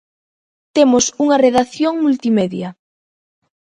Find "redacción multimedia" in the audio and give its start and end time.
1.45-2.69